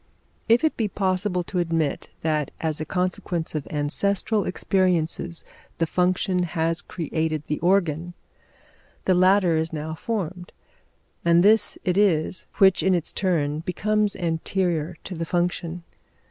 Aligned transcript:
If 0.49 0.63
it 0.63 0.75
be 0.75 0.87
possible 0.87 1.43
to 1.43 1.59
admit 1.59 2.09
that 2.21 2.49
as 2.59 2.81
a 2.81 2.85
consequence 2.85 3.53
of 3.53 3.67
ancestral 3.69 4.45
experiences 4.45 5.45
the 5.77 5.85
function 5.85 6.41
has 6.41 6.81
created 6.81 7.43
the 7.45 7.59
organ, 7.59 8.15
the 9.05 9.13
latter 9.13 9.57
is 9.57 9.71
now 9.71 9.93
formed, 9.93 10.53
and 11.23 11.43
this 11.43 11.77
it 11.85 11.97
is 11.99 12.47
which 12.55 12.81
in 12.81 12.95
its 12.95 13.13
turn 13.13 13.59
becomes 13.59 14.15
anterior 14.15 14.95
to 15.03 15.13
the 15.13 15.23
function. 15.23 15.83